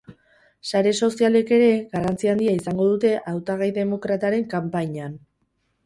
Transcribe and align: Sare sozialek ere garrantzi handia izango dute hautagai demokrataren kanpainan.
Sare 0.69 0.93
sozialek 1.07 1.51
ere 1.59 1.67
garrantzi 1.93 2.31
handia 2.33 2.57
izango 2.63 2.89
dute 2.91 3.13
hautagai 3.35 3.71
demokrataren 3.79 4.53
kanpainan. 4.59 5.21